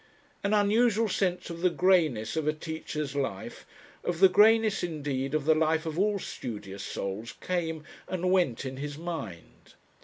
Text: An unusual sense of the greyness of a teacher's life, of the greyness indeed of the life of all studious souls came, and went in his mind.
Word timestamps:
An 0.43 0.51
unusual 0.51 1.07
sense 1.07 1.51
of 1.51 1.61
the 1.61 1.69
greyness 1.69 2.35
of 2.35 2.47
a 2.47 2.53
teacher's 2.53 3.15
life, 3.15 3.67
of 4.03 4.19
the 4.19 4.29
greyness 4.29 4.81
indeed 4.81 5.35
of 5.35 5.45
the 5.45 5.53
life 5.53 5.85
of 5.85 5.99
all 5.99 6.17
studious 6.17 6.81
souls 6.81 7.33
came, 7.33 7.83
and 8.07 8.31
went 8.31 8.65
in 8.65 8.77
his 8.77 8.97
mind. 8.97 9.75